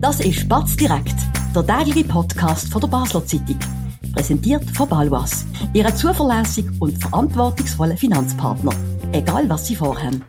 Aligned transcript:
Das 0.00 0.18
ist 0.20 0.48
Batz 0.48 0.76
direkt, 0.76 1.14
der 1.54 1.66
tägliche 1.66 2.08
Podcast 2.08 2.72
von 2.72 2.80
der 2.80 2.88
Basler 2.88 3.22
Zeitung. 3.26 3.58
Präsentiert 4.14 4.64
von 4.70 4.88
Balwas, 4.88 5.44
Ihre 5.74 5.94
zuverlässigen 5.94 6.74
und 6.80 6.96
verantwortungsvollen 6.96 7.98
Finanzpartner. 7.98 8.72
Egal 9.12 9.46
was 9.50 9.66
Sie 9.66 9.76
vorhaben. 9.76 10.24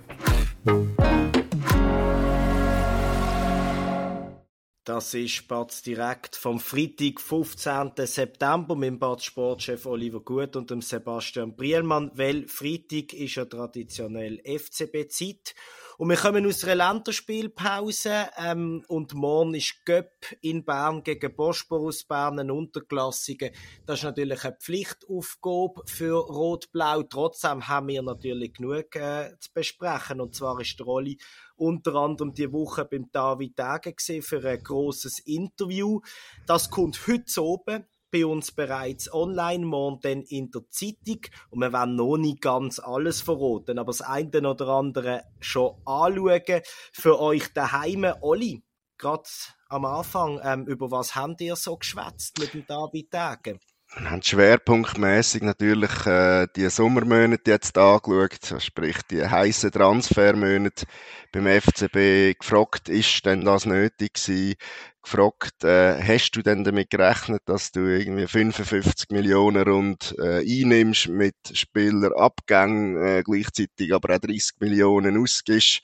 Das 4.83 5.13
ist 5.13 5.47
Batz 5.47 5.81
direkt 5.83 6.35
vom 6.35 6.59
Freitag, 6.59 7.21
15. 7.21 7.91
September 7.95 8.75
mit 8.75 8.87
dem 8.87 8.99
Batz 8.99 9.23
Sportchef 9.23 9.85
Oliver 9.85 10.19
Gut 10.19 10.57
und 10.57 10.69
dem 10.69 10.81
Sebastian 10.81 11.55
Brielmann, 11.55 12.11
weil 12.15 12.45
Freitag 12.49 13.13
ist 13.13 13.35
ja 13.35 13.45
traditionell 13.45 14.41
FCB-Zeit 14.43 15.55
und 16.01 16.09
wir 16.09 16.17
kommen 16.17 16.47
aus 16.47 16.63
einer 16.63 16.93
Länderspielpause 16.93 18.29
ähm, 18.35 18.83
und 18.87 19.13
morgen 19.13 19.53
ist 19.53 19.85
Göpp 19.85 20.35
in 20.41 20.65
Bern 20.65 21.03
gegen 21.03 21.35
Bosporus 21.35 22.05
Bern, 22.05 22.39
ein 22.39 22.49
Unterklassige. 22.49 23.51
Das 23.85 23.99
ist 23.99 24.05
natürlich 24.05 24.43
eine 24.43 24.57
Pflichtaufgabe 24.59 25.83
für 25.85 26.15
Rot-Blau. 26.15 27.03
Trotzdem 27.03 27.67
haben 27.67 27.89
wir 27.89 28.01
natürlich 28.01 28.55
genug 28.55 28.95
äh, 28.95 29.37
zu 29.39 29.53
besprechen. 29.53 30.21
Und 30.21 30.33
zwar 30.33 30.59
ist 30.59 30.79
die 30.79 30.81
Rolle 30.81 31.15
unter 31.55 31.93
anderem 31.93 32.33
die 32.33 32.51
Woche 32.51 32.85
beim 32.85 33.11
David 33.11 33.55
Tage 33.55 33.93
für 34.23 34.43
ein 34.43 34.63
großes 34.63 35.19
Interview. 35.19 36.01
Das 36.47 36.71
kommt 36.71 36.99
heute 37.05 37.43
oben 37.43 37.85
bei 38.11 38.25
uns 38.25 38.51
bereits 38.51 39.11
online, 39.13 39.65
morgen 39.65 40.23
in 40.23 40.51
der 40.51 40.69
Zeitung. 40.69 41.21
Und 41.49 41.59
wir 41.61 41.73
werden 41.73 41.95
noch 41.95 42.17
nicht 42.17 42.41
ganz 42.41 42.79
alles 42.79 43.21
verraten, 43.21 43.79
aber 43.79 43.91
das 43.91 44.01
eine 44.01 44.49
oder 44.49 44.67
andere 44.67 45.23
schon 45.39 45.75
anschauen. 45.85 46.61
Für 46.91 47.19
euch 47.19 47.53
daheim, 47.53 48.05
Olli, 48.21 48.63
gerade 48.97 49.29
am 49.69 49.85
Anfang, 49.85 50.39
ähm, 50.43 50.65
über 50.67 50.91
was 50.91 51.15
habt 51.15 51.41
ihr 51.41 51.55
so 51.55 51.77
geschwätzt 51.77 52.37
mit 52.39 52.53
dem 52.53 52.65
David 52.67 53.11
Tage? 53.11 53.59
Wir 53.93 54.09
haben 54.09 54.21
schwerpunktmäßig 54.23 55.41
natürlich 55.41 56.05
äh, 56.05 56.47
die 56.55 56.69
Sommermonate 56.69 57.51
jetzt 57.51 57.77
angeschaut, 57.77 58.61
sprich 58.61 59.01
die 59.11 59.27
heißen 59.27 59.69
Transfermonate 59.69 60.85
beim 61.33 61.45
FCB. 61.45 62.39
Gefragt, 62.39 62.87
ist 62.87 63.25
denn 63.25 63.43
das 63.43 63.65
nötig 63.65 64.13
gewesen? 64.13 64.55
Gefragt, 65.03 65.65
äh, 65.65 66.01
hast 66.01 66.31
du 66.31 66.41
denn 66.41 66.63
damit 66.63 66.89
gerechnet, 66.89 67.41
dass 67.47 67.73
du 67.73 67.81
irgendwie 67.81 68.27
55 68.27 69.09
Millionen 69.09 69.63
rund 69.63 70.15
äh, 70.19 70.39
einnimmst 70.39 71.09
mit 71.09 71.35
Spielerabgängen, 71.51 72.95
äh, 72.95 73.23
gleichzeitig 73.23 73.93
aber 73.93 74.15
auch 74.15 74.19
30 74.19 74.53
Millionen 74.61 75.21
ausgibst? 75.21 75.81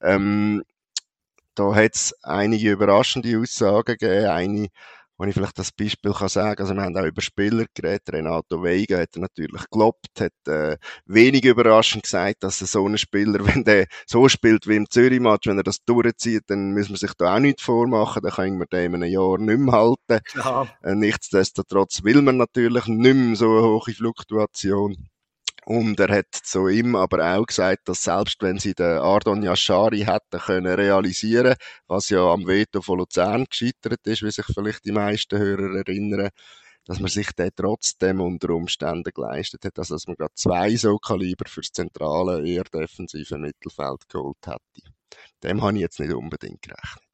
Ähm, 0.00 0.64
da 1.54 1.74
hat 1.76 1.94
es 1.94 2.12
einige 2.24 2.72
überraschende 2.72 3.38
Aussagen 3.38 3.96
gegeben. 3.98 4.26
Eine 4.26 4.68
wenn 5.18 5.28
ich 5.28 5.34
vielleicht 5.34 5.58
das 5.58 5.72
Beispiel 5.72 6.12
kann 6.12 6.28
sagen, 6.28 6.60
also 6.60 6.74
wir 6.74 6.82
haben 6.82 6.96
auch 6.96 7.04
über 7.04 7.22
Spieler 7.22 7.64
geredet, 7.74 8.12
Renato 8.12 8.62
Veiga 8.62 8.98
hat 8.98 9.16
natürlich 9.16 9.62
gelobt, 9.70 10.08
hat 10.20 10.32
äh, 10.46 10.76
wenig 11.06 11.44
überraschend 11.44 12.02
gesagt, 12.02 12.42
dass 12.42 12.58
so 12.58 12.86
ein 12.86 12.98
Spieler, 12.98 13.38
wenn 13.46 13.64
der 13.64 13.86
so 14.06 14.28
spielt 14.28 14.66
wie 14.66 14.76
im 14.76 14.90
Zürich-Match, 14.90 15.48
wenn 15.48 15.58
er 15.58 15.64
das 15.64 15.84
durchzieht, 15.84 16.44
dann 16.48 16.74
muss 16.74 16.88
man 16.88 16.96
sich 16.96 17.12
da 17.14 17.36
auch 17.36 17.40
nichts 17.40 17.62
vormachen, 17.62 18.22
dann 18.22 18.32
kann 18.32 18.58
man 18.58 18.66
den 18.70 18.94
in 18.94 19.02
einem 19.02 19.12
Jahr 19.12 19.38
nicht 19.38 19.58
mehr 19.58 19.72
halten. 19.72 20.20
Ja. 20.34 20.68
Äh, 20.82 20.94
nichtsdestotrotz 20.94 22.04
will 22.04 22.22
man 22.22 22.36
natürlich 22.36 22.86
nicht 22.86 23.14
mehr 23.14 23.36
so 23.36 23.50
eine 23.50 23.62
hohe 23.62 23.94
Fluktuation. 23.94 25.08
Und 25.68 25.98
er 25.98 26.18
hat 26.18 26.32
zu 26.32 26.68
ihm 26.68 26.94
aber 26.94 27.36
auch 27.36 27.44
gesagt, 27.44 27.88
dass 27.88 28.04
selbst 28.04 28.40
wenn 28.40 28.60
sie 28.60 28.72
den 28.72 28.98
Ardon 28.98 29.42
Yashari 29.42 30.02
hätten 30.04 30.38
können 30.38 30.72
realisieren, 30.72 31.56
was 31.88 32.08
ja 32.08 32.20
am 32.20 32.46
Veto 32.46 32.80
von 32.82 32.98
Luzern 32.98 33.46
gescheitert 33.50 34.06
ist, 34.06 34.22
wie 34.22 34.30
sich 34.30 34.46
vielleicht 34.46 34.84
die 34.84 34.92
meisten 34.92 35.38
Hörer 35.38 35.74
erinnern, 35.84 36.30
dass 36.84 37.00
man 37.00 37.10
sich 37.10 37.32
den 37.32 37.50
trotzdem 37.56 38.20
unter 38.20 38.50
Umständen 38.50 39.10
geleistet 39.12 39.64
hat, 39.64 39.76
also 39.80 39.96
dass 39.96 40.06
man 40.06 40.14
gerade 40.14 40.34
zwei 40.36 40.76
so 40.76 40.98
Kaliber 40.98 41.48
fürs 41.48 41.72
zentrale, 41.72 42.46
eher 42.46 42.62
defensive 42.62 43.36
Mittelfeld 43.36 44.08
geholt 44.08 44.36
hätte. 44.46 44.92
Dem 45.42 45.62
habe 45.62 45.74
ich 45.74 45.80
jetzt 45.80 45.98
nicht 45.98 46.14
unbedingt 46.14 46.62
gerechnet. 46.62 47.05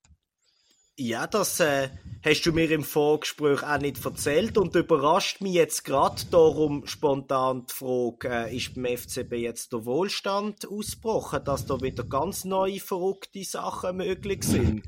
Ja, 0.98 1.26
das 1.26 1.58
äh, 1.60 1.88
hast 2.22 2.42
du 2.42 2.53
mir 2.53 2.70
im 2.70 2.84
Vorgespräch 2.84 3.62
auch 3.62 3.78
nicht 3.78 4.04
erzählt 4.04 4.58
und 4.58 4.75
überrascht 4.75 5.41
mich 5.41 5.54
jetzt 5.54 5.84
gerade 5.84 6.22
darum 6.30 6.86
spontan 6.86 7.64
die 7.64 7.72
Frage, 7.72 8.28
äh, 8.28 8.54
ist 8.54 8.75
beim 8.75 8.84
FCB 8.84 9.32
jetzt 9.36 9.72
der 9.72 9.86
Wohlstand 9.86 10.69
ausgebrochen, 10.69 11.42
dass 11.44 11.64
da 11.64 11.80
wieder 11.80 12.04
ganz 12.04 12.44
neue, 12.44 12.78
verrückte 12.78 13.42
Sachen 13.42 13.97
möglich 13.97 14.44
sind? 14.44 14.82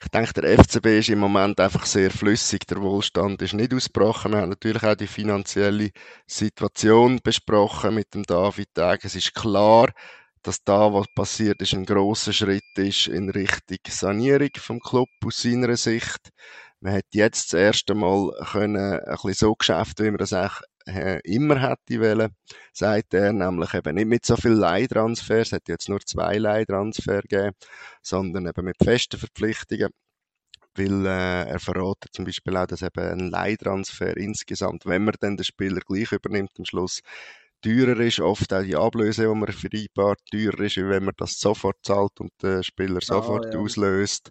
Ich 0.00 0.08
denke, 0.10 0.32
der 0.34 0.58
FCB 0.60 0.86
ist 1.00 1.08
im 1.08 1.18
Moment 1.18 1.58
einfach 1.58 1.86
sehr 1.86 2.12
flüssig, 2.12 2.64
der 2.68 2.80
Wohlstand 2.80 3.42
ist 3.42 3.54
nicht 3.54 3.74
ausgebrochen. 3.74 4.30
Wir 4.30 4.42
haben 4.42 4.50
natürlich 4.50 4.84
auch 4.84 4.94
die 4.94 5.08
finanzielle 5.08 5.90
Situation 6.28 7.18
besprochen 7.20 7.96
mit 7.96 8.14
dem 8.14 8.22
David 8.22 8.74
Tag. 8.74 9.04
Es 9.04 9.16
ist 9.16 9.34
klar, 9.34 9.88
dass 10.42 10.62
da, 10.64 10.92
was 10.92 11.06
passiert 11.14 11.60
ist, 11.60 11.74
ein 11.74 11.84
großer 11.84 12.32
Schritt 12.32 12.76
ist 12.76 13.08
in 13.08 13.30
Richtung 13.30 13.78
Sanierung 13.88 14.50
vom 14.58 14.80
Club 14.80 15.08
aus 15.24 15.42
seiner 15.42 15.76
Sicht. 15.76 16.30
Man 16.80 16.94
hat 16.94 17.06
jetzt 17.12 17.52
das 17.52 17.60
erste 17.60 17.94
Mal 17.94 18.30
können 18.52 19.00
ein 19.00 19.14
bisschen 19.14 19.34
so 19.34 19.54
geschäft, 19.54 20.00
wie 20.00 20.10
man 20.10 20.18
das 20.18 20.32
eigentlich 20.32 20.60
äh, 20.86 21.20
immer 21.24 21.60
hätte 21.60 22.00
wollen, 22.00 22.34
sagt 22.72 23.14
er, 23.14 23.32
nämlich 23.32 23.74
eben 23.74 23.94
nicht 23.96 24.06
mit 24.06 24.24
so 24.24 24.36
viel 24.36 24.52
Leihtransfers, 24.52 25.48
es 25.48 25.52
hat 25.52 25.68
jetzt 25.68 25.88
nur 25.88 26.00
zwei 26.00 26.38
Leihtransfer 26.38 27.22
gegeben, 27.22 27.54
sondern 28.02 28.46
eben 28.46 28.64
mit 28.64 28.76
festen 28.82 29.18
Verpflichtungen 29.18 29.90
weil 30.78 31.06
äh, 31.06 31.50
er 31.50 31.58
verratet 31.58 32.12
zum 32.12 32.24
Beispiel 32.24 32.56
auch, 32.56 32.66
dass 32.66 32.82
eben 32.82 33.00
ein 33.00 33.30
Leihtransfer 33.30 34.16
insgesamt, 34.16 34.86
wenn 34.86 35.04
man 35.04 35.14
dann 35.20 35.36
den 35.36 35.44
Spieler 35.44 35.80
gleich 35.80 36.12
übernimmt 36.12 36.52
am 36.58 36.64
Schluss, 36.64 37.00
teurer 37.62 37.98
ist, 38.00 38.20
oft 38.20 38.52
auch 38.52 38.62
die 38.62 38.76
Ablöse, 38.76 39.22
die 39.22 39.34
man 39.34 39.52
vereinbart, 39.52 40.20
teurer 40.30 40.60
ist, 40.60 40.76
wenn 40.76 41.04
man 41.04 41.14
das 41.16 41.38
sofort 41.38 41.76
zahlt 41.82 42.20
und 42.20 42.32
den 42.42 42.62
Spieler 42.62 42.98
ah, 42.98 43.04
sofort 43.04 43.46
ah, 43.46 43.50
ja. 43.54 43.58
auslöst. 43.58 44.30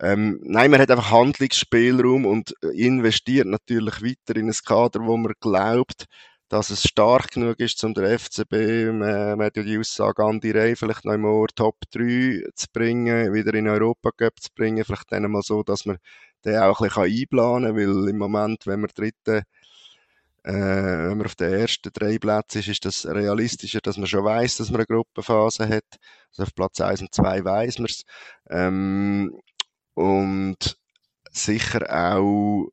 Ähm, 0.00 0.40
nein, 0.42 0.70
man 0.70 0.80
hat 0.80 0.90
einfach 0.90 1.10
Handlungsspielraum 1.10 2.26
und 2.26 2.54
investiert 2.72 3.46
natürlich 3.46 4.02
weiter 4.02 4.38
in 4.38 4.48
ein 4.48 4.56
Kader, 4.64 5.00
wo 5.00 5.16
man 5.16 5.32
glaubt, 5.40 6.06
dass 6.48 6.70
es 6.70 6.82
stark 6.84 7.32
genug 7.32 7.58
ist, 7.58 7.82
um 7.84 7.94
der 7.94 8.18
FCB, 8.18 8.92
man, 8.92 9.38
man 9.38 9.46
hat 9.46 9.56
ja 9.56 9.62
die 9.62 9.78
Aussage 9.78 10.24
an 10.24 10.40
die 10.40 10.50
Reihe, 10.50 10.76
vielleicht 10.76 11.04
noch 11.04 11.12
einmal 11.12 11.46
Top 11.54 11.76
3 11.90 12.44
zu 12.54 12.66
bringen, 12.72 13.32
wieder 13.32 13.54
in 13.54 13.68
Europa 13.68 14.10
Cup 14.12 14.40
zu 14.40 14.50
bringen, 14.54 14.84
vielleicht 14.84 15.10
dann 15.10 15.30
mal 15.30 15.42
so, 15.42 15.62
dass 15.62 15.84
man 15.84 15.98
den 16.44 16.58
auch 16.58 16.80
ein 16.80 16.88
bisschen 16.88 17.02
einplanen 17.04 17.74
kann, 17.74 17.76
weil 17.76 18.08
im 18.08 18.18
Moment, 18.18 18.66
wenn 18.66 18.80
man 18.80 18.90
dritte 18.94 19.42
äh, 20.44 20.52
wenn 20.52 21.16
man 21.18 21.26
auf 21.26 21.34
den 21.36 21.52
ersten 21.52 21.90
drei 21.92 22.18
Plätzen 22.18 22.58
ist, 22.58 22.68
ist 22.68 22.84
das 22.84 23.06
realistischer, 23.06 23.80
dass 23.80 23.96
man 23.96 24.06
schon 24.06 24.24
weiß, 24.24 24.58
dass 24.58 24.70
man 24.70 24.80
eine 24.80 24.86
Gruppenphase 24.86 25.68
hat. 25.68 25.84
Also 26.30 26.42
auf 26.44 26.54
Platz 26.54 26.80
1 26.80 27.02
und 27.02 27.14
2 27.14 27.44
weiß 27.44 27.78
man 27.78 27.86
es. 27.86 28.04
Ähm, 28.50 29.38
und 29.94 30.76
sicher 31.30 31.82
auch, 31.90 32.68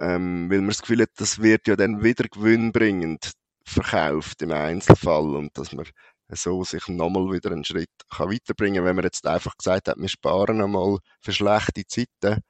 ähm, 0.00 0.50
weil 0.50 0.58
man 0.58 0.68
das 0.68 0.80
Gefühl 0.80 1.02
hat, 1.02 1.10
das 1.16 1.40
wird 1.42 1.68
ja 1.68 1.76
dann 1.76 2.02
wieder 2.02 2.24
gewinnbringend 2.24 3.32
verkauft 3.64 4.42
im 4.42 4.52
Einzelfall 4.52 5.36
und 5.36 5.56
dass 5.58 5.72
man 5.72 5.86
so 6.30 6.64
sich 6.64 6.88
nochmal 6.88 7.32
wieder 7.32 7.50
einen 7.52 7.64
Schritt 7.64 7.90
kann 8.10 8.30
weiterbringen 8.30 8.84
wenn 8.84 8.96
man 8.96 9.04
jetzt 9.04 9.26
einfach 9.26 9.56
gesagt 9.56 9.88
hat, 9.88 9.98
wir 9.98 10.08
sparen 10.08 10.62
einmal 10.62 10.98
für 11.20 11.32
schlechte 11.32 11.86
Zeiten, 11.86 12.40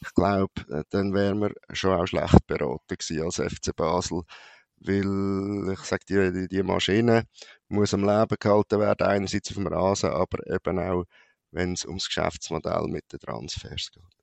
ich 0.00 0.14
glaube, 0.14 0.52
äh, 0.70 0.84
dann 0.90 1.14
wären 1.14 1.40
wir 1.40 1.52
schon 1.72 1.98
auch 1.98 2.06
schlecht 2.06 2.46
beraten 2.46 2.96
gewesen 2.98 3.22
als 3.24 3.36
FC 3.36 3.74
Basel. 3.76 4.22
Weil, 4.76 5.72
ich 5.74 5.80
sage 5.80 6.04
dir, 6.08 6.32
die, 6.32 6.48
die 6.48 6.62
Maschine 6.62 7.24
muss 7.68 7.94
am 7.94 8.04
Leben 8.04 8.36
gehalten 8.40 8.80
werden, 8.80 9.06
einerseits 9.06 9.50
auf 9.50 9.56
dem 9.56 9.66
Rasen, 9.66 10.10
aber 10.10 10.46
eben 10.46 10.78
auch, 10.78 11.04
wenn 11.52 11.74
es 11.74 11.84
ums 11.84 12.06
Geschäftsmodell 12.06 12.86
mit 12.88 13.12
den 13.12 13.20
Transfers 13.20 13.90
geht 13.92 14.19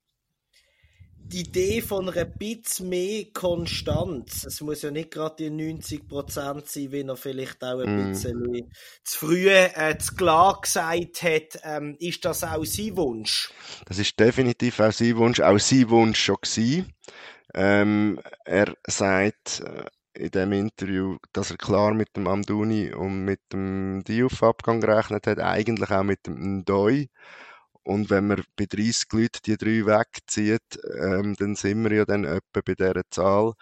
die 1.28 1.40
Idee 1.40 1.82
von 1.82 2.08
einer 2.08 2.24
bisschen 2.24 2.88
mehr 2.88 3.24
Konstanz. 3.32 4.44
Es 4.44 4.60
muss 4.60 4.82
ja 4.82 4.90
nicht 4.90 5.10
gerade 5.10 5.36
die 5.36 5.50
90 5.50 6.08
Prozent 6.08 6.66
sein, 6.68 6.92
wie 6.92 7.02
er 7.02 7.16
vielleicht 7.16 7.62
auch 7.62 7.80
ein 7.80 8.08
mm. 8.08 8.12
bisschen 8.12 8.70
zu 9.04 9.18
früh 9.18 9.48
äh, 9.48 9.98
zu 9.98 10.14
klar 10.14 10.60
gesagt 10.60 11.22
hat. 11.22 11.60
Ähm, 11.62 11.96
ist 11.98 12.24
das 12.24 12.44
auch 12.44 12.64
sein 12.64 12.96
Wunsch? 12.96 13.52
Das 13.86 13.98
ist 13.98 14.18
definitiv 14.18 14.80
auch 14.80 14.92
sein 14.92 15.16
Wunsch, 15.16 15.40
auch 15.40 15.58
sein 15.58 15.90
Wunsch 15.90 16.20
schon 16.20 16.36
gewesen. 16.40 16.92
Ähm, 17.54 18.20
er 18.44 18.74
sagt 18.86 19.60
äh, 19.60 19.84
in 20.14 20.30
dem 20.30 20.52
Interview, 20.52 21.16
dass 21.32 21.50
er 21.50 21.56
klar 21.56 21.94
mit 21.94 22.16
dem 22.16 22.26
Amduni 22.26 22.92
und 22.92 23.24
mit 23.24 23.40
dem 23.52 24.02
Diouf-Abgang 24.04 24.80
gerechnet 24.80 25.26
hat, 25.26 25.38
eigentlich 25.38 25.90
auch 25.90 26.02
mit 26.02 26.26
dem 26.26 26.58
Ndoi. 26.60 27.08
Und 27.88 28.10
wenn 28.10 28.26
man 28.26 28.44
bei 28.54 28.66
30 28.66 29.06
Leuten 29.12 29.38
die 29.46 29.56
drei 29.56 29.86
wegzieht, 29.86 30.78
ähm, 31.00 31.34
dann 31.38 31.54
sind 31.56 31.82
wir 31.84 31.96
ja 31.96 32.04
dann 32.04 32.24
etwa 32.24 32.60
bei 32.62 32.74
dieser 32.74 33.00
Zahl. 33.10 33.54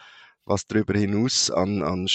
Was 0.45 0.67
darüber 0.67 0.99
hinaus 0.99 1.49
an, 1.51 1.83
an, 1.83 2.09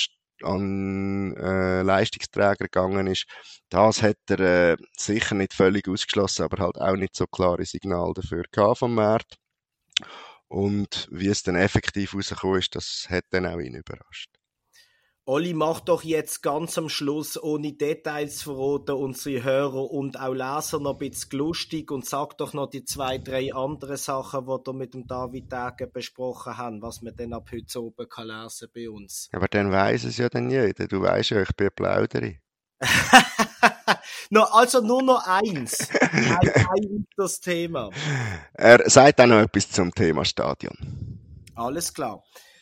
an 0.44 1.34
äh, 1.38 1.84
Leistungsträger 1.84 2.66
gegangen 2.66 3.08
ist, 3.08 3.28
das 3.70 4.04
hat 4.04 4.18
er 4.30 4.40
äh, 4.74 4.78
sicher 4.98 5.36
nicht 5.36 5.54
völlig 5.54 5.88
ausgeschlossen, 5.88 6.44
aber 6.44 6.62
halt 6.62 6.78
auch 6.82 6.98
nicht 6.98 7.16
so 7.16 7.28
klare 7.28 7.66
Signal 7.66 8.14
dafür 8.14 8.44
gehabt 8.52 8.80
vom 8.80 8.94
Markt. 8.96 9.38
Und 10.50 11.08
wie 11.12 11.30
es 11.30 11.44
dann 11.44 11.56
effektiv 11.56 12.14
rausgekommen 12.14 12.60
ist, 12.60 12.76
das 12.76 13.08
hat 13.10 13.24
dann 13.30 13.46
auch 13.46 13.60
ihn 13.60 13.76
überrascht. 13.76 14.41
Olli, 15.34 15.54
mach 15.54 15.80
doch 15.80 16.04
jetzt 16.04 16.44
ganz 16.44 16.78
am 16.78 16.90
Schluss, 16.90 17.42
ohne 17.42 17.72
Details 17.72 18.40
zu 18.40 18.54
verraten, 18.54 18.98
unsere 18.98 19.46
Hörer 19.46 19.90
und 19.90 20.20
auch 20.20 20.34
Leser 20.34 20.82
noch 20.82 21.00
ein 21.00 21.10
bisschen 21.10 21.40
lustig 21.40 21.90
und 21.90 22.06
sag 22.06 22.38
doch 22.38 22.52
noch 22.52 22.70
die 22.70 22.84
zwei, 22.84 23.18
drei 23.18 23.54
anderen 23.54 23.96
Sachen, 23.96 24.46
die 24.46 24.68
wir 24.68 24.74
mit 24.74 24.94
dem 24.94 25.08
David 25.08 25.50
Tage 25.50 25.88
besprochen 25.88 26.58
haben, 26.58 26.82
was 26.82 27.02
man 27.02 27.16
dann 27.16 27.32
ab 27.32 27.48
heute 27.50 27.82
oben 27.82 28.10
kann 28.10 28.28
lesen 28.28 28.68
bei 28.76 28.90
uns. 28.90 29.30
Aber 29.32 29.48
dann 29.48 29.72
weiß 29.72 30.04
es 30.04 30.18
ja 30.18 30.28
dann 30.28 30.50
jeder. 30.50 30.86
Du 30.88 31.02
weißt 31.02 31.30
ja, 31.30 31.44
ich 31.44 31.56
bin 31.56 31.70
Plauderi. 31.74 32.42
no, 34.32 34.44
also 34.44 34.82
nur 34.82 35.02
noch 35.02 35.26
eins. 35.26 35.88
ein, 36.02 36.50
ein 36.50 37.08
das 37.16 37.40
Thema. 37.40 37.90
Er 38.54 38.90
sagt 38.90 39.22
auch 39.22 39.28
noch 39.28 39.40
etwas 39.40 39.70
zum 39.70 39.96
Thema 39.96 40.26
Stadion. 40.26 40.76
Alles 41.56 41.94
klar 41.94 42.22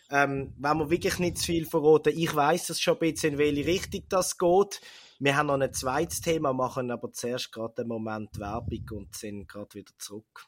ähm, 0.09 0.53
wenn 0.57 0.77
wir 0.77 0.89
wirklich 0.89 1.19
nicht 1.19 1.37
zu 1.37 1.45
viel 1.45 1.65
verraten, 1.65 2.13
ich 2.15 2.33
weiß 2.33 2.69
es 2.69 2.81
schon 2.81 2.95
ein 2.95 2.99
bisschen, 2.99 3.33
in 3.33 3.39
welche 3.39 3.65
Richtung 3.65 4.03
das 4.09 4.37
geht. 4.37 4.81
Wir 5.19 5.35
haben 5.35 5.47
noch 5.47 5.59
ein 5.59 5.73
zweites 5.73 6.21
Thema, 6.21 6.53
machen 6.53 6.91
aber 6.91 7.11
zuerst 7.11 7.51
gerade 7.51 7.81
einen 7.81 7.89
Moment 7.89 8.39
Werbung 8.39 8.85
und 8.91 9.15
sind 9.15 9.47
gerade 9.47 9.73
wieder 9.73 9.91
zurück. 9.97 10.47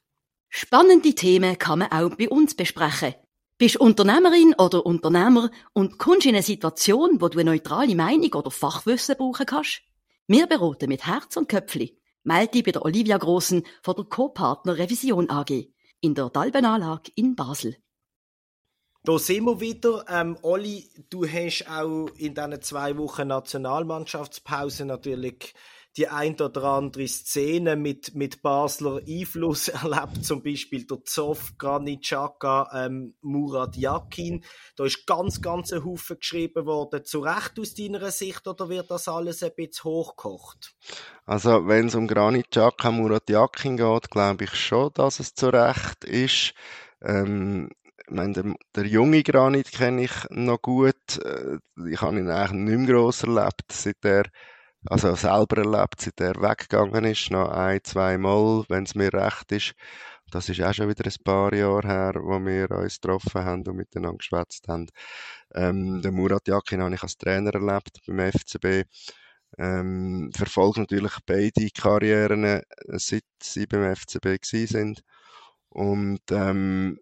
Spannende 0.49 1.13
Themen 1.13 1.57
kann 1.57 1.79
man 1.79 1.91
auch 1.91 2.15
bei 2.15 2.29
uns 2.29 2.55
besprechen. 2.55 3.15
Bist 3.57 3.77
Unternehmerin 3.77 4.55
oder 4.57 4.85
Unternehmer 4.85 5.51
und 5.73 5.99
kommst 5.99 6.25
in 6.25 6.33
eine 6.33 6.43
Situation, 6.43 7.21
wo 7.21 7.29
du 7.29 7.39
eine 7.39 7.51
neutrale 7.51 7.95
Meinung 7.95 8.33
oder 8.33 8.49
Fachwissen 8.49 9.15
brauchen 9.17 9.45
kannst? 9.45 9.81
Wir 10.27 10.47
beraten 10.47 10.89
mit 10.89 11.05
Herz 11.05 11.37
und 11.37 11.47
Köpfli. 11.47 11.97
Melde 12.23 12.51
dich 12.51 12.63
bei 12.63 12.71
der 12.71 12.83
Olivia 12.83 13.17
Grossen 13.17 13.63
von 13.83 13.95
der 13.95 14.05
Co-Partner 14.05 14.77
Revision 14.77 15.29
AG 15.29 15.67
in 16.01 16.15
der 16.15 16.29
Dalbenanlage 16.29 17.11
in 17.15 17.35
Basel. 17.35 17.75
Da 19.03 19.17
sind 19.17 19.45
wir 19.45 19.59
wieder. 19.59 20.05
Ähm, 20.09 20.37
Olli, 20.43 20.87
du 21.09 21.25
hast 21.25 21.65
auch 21.67 22.07
in 22.17 22.35
diesen 22.35 22.61
zwei 22.61 22.97
Wochen 22.97 23.27
Nationalmannschaftspause 23.27 24.85
natürlich 24.85 25.55
die 25.97 26.07
ein 26.07 26.39
oder 26.39 26.63
andere 26.65 27.07
Szene 27.07 27.75
mit, 27.75 28.13
mit 28.13 28.43
Basler 28.43 29.01
Einfluss 29.05 29.67
erlebt, 29.69 30.23
zum 30.23 30.43
Beispiel 30.43 30.85
der 30.85 31.03
Zoff, 31.03 31.53
Granit 31.57 32.03
Xhaka, 32.03 32.69
ähm, 32.73 33.15
Murat 33.21 33.75
Yakin. 33.75 34.43
Da 34.75 34.85
ist 34.85 35.07
ganz, 35.07 35.41
ganz 35.41 35.73
ein 35.73 35.83
Haufen 35.83 36.19
geschrieben 36.19 36.67
worden. 36.67 37.03
Zu 37.03 37.21
Recht 37.21 37.59
aus 37.59 37.73
deiner 37.73 38.11
Sicht 38.11 38.47
oder 38.47 38.69
wird 38.69 38.91
das 38.91 39.07
alles 39.07 39.41
ein 39.41 39.51
bisschen 39.55 39.85
hochgekocht? 39.85 40.75
Also, 41.25 41.67
wenn 41.67 41.87
es 41.87 41.95
um 41.95 42.07
Granit 42.07 42.51
Xhaka, 42.51 42.91
Murat 42.91 43.29
Yakin 43.29 43.77
geht, 43.77 44.11
glaube 44.11 44.43
ich 44.43 44.53
schon, 44.55 44.91
dass 44.93 45.19
es 45.19 45.33
zu 45.33 45.49
Recht 45.49 46.05
ist. 46.05 46.53
Ähm, 47.01 47.69
ich 48.11 48.17
meine, 48.17 48.33
der, 48.33 48.53
der 48.75 48.85
junge 48.87 49.23
Granit 49.23 49.71
kenne 49.71 50.03
ich 50.03 50.11
noch 50.31 50.61
gut. 50.61 51.17
Äh, 51.23 51.59
ich 51.89 52.01
habe 52.01 52.19
ihn 52.19 52.29
eigentlich 52.29 52.51
nicht 52.51 52.77
mehr 52.79 52.87
gross 52.87 53.23
erlebt, 53.23 53.71
seit 53.71 54.03
er, 54.03 54.25
also 54.85 55.15
selber 55.15 55.59
erlebt, 55.59 56.01
seit 56.01 56.19
er 56.19 56.35
weggegangen 56.41 57.05
ist, 57.05 57.31
noch 57.31 57.49
ein, 57.49 57.79
zwei 57.83 58.17
Mal, 58.17 58.65
wenn 58.67 58.83
es 58.83 58.95
mir 58.95 59.13
recht 59.13 59.53
ist. 59.53 59.75
Das 60.29 60.49
ist 60.49 60.61
auch 60.61 60.73
schon 60.73 60.89
wieder 60.89 61.05
ein 61.05 61.23
paar 61.23 61.53
Jahre 61.53 61.87
her, 61.87 62.13
wo 62.15 62.37
wir 62.39 62.69
uns 62.71 62.99
getroffen 62.99 63.45
haben 63.45 63.65
und 63.65 63.77
miteinander 63.77 64.17
geschwätzt 64.17 64.67
haben. 64.67 64.87
Ähm, 65.53 66.01
den 66.01 66.13
Murat 66.13 66.47
Yakin 66.49 66.81
habe 66.81 66.93
ich 66.93 67.03
als 67.03 67.17
Trainer 67.17 67.53
erlebt 67.53 68.01
beim 68.07 68.19
FCB. 68.19 68.89
Ähm, 69.57 70.31
verfolge 70.35 70.81
natürlich 70.81 71.13
beide 71.25 71.69
Karrieren, 71.69 72.43
äh, 72.43 72.61
seit 72.87 73.23
sie 73.41 73.67
beim 73.67 73.95
FCB 73.95 74.43
sind. 74.43 75.01
Und 75.69 76.21
ähm, 76.31 76.99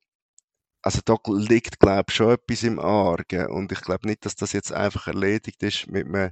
also 0.81 1.01
da 1.05 1.17
liegt, 1.27 1.79
glaube 1.79 2.05
ich, 2.09 2.15
schon 2.15 2.31
etwas 2.31 2.63
im 2.63 2.79
Argen. 2.79 3.47
Und 3.47 3.71
ich 3.71 3.81
glaube 3.81 4.07
nicht, 4.07 4.25
dass 4.25 4.35
das 4.35 4.53
jetzt 4.53 4.71
einfach 4.71 5.07
erledigt 5.07 5.61
ist 5.63 5.87
mit 5.87 6.07
einem 6.07 6.31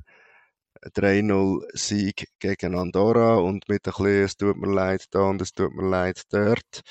3-0-Sieg 0.84 2.28
gegen 2.40 2.76
Andorra 2.76 3.38
und 3.38 3.68
mit 3.70 3.88
ein 3.88 3.94
bisschen, 3.94 4.24
es 4.24 4.38
tut 4.38 4.58
mir 4.58 4.72
leid 4.74 5.06
da 5.12 5.22
und 5.22 5.42
es 5.42 5.52
tut 5.54 5.74
mir 5.74 5.88
leid 5.90 6.22
dort. 6.30 6.82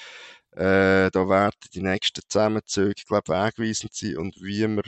Äh, 0.52 1.10
da 1.10 1.28
werden 1.28 1.56
die 1.74 1.82
nächsten 1.82 2.22
Zusammenzüge, 2.28 3.02
glaube 3.06 3.24
ich, 3.26 3.58
wegweisend 3.58 3.94
sein 3.94 4.16
und 4.18 4.34
wie 4.42 4.66
man 4.66 4.84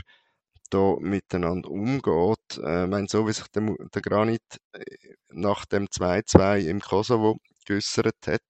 da 0.70 0.97
miteinander 1.00 1.70
umgeht. 1.70 2.59
Äh, 2.62 2.85
ich 2.85 2.91
meine, 2.91 3.09
so 3.09 3.26
wie 3.26 3.32
sich 3.32 3.49
der, 3.49 3.75
der 3.94 4.03
Granit 4.03 4.43
äh, 4.73 4.85
nach 5.31 5.67
dem 5.67 5.88
2-2 5.88 6.67
im 6.69 6.81
Kosovo 6.81 7.38
geäussert 7.67 8.17
hat, 8.26 8.43